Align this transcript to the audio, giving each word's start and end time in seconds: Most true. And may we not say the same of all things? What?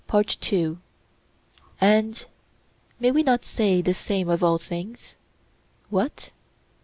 Most 0.11 0.41
true. 0.41 0.79
And 1.79 2.25
may 2.99 3.11
we 3.11 3.21
not 3.21 3.45
say 3.45 3.83
the 3.83 3.93
same 3.93 4.29
of 4.29 4.43
all 4.43 4.57
things? 4.57 5.15
What? 5.91 6.31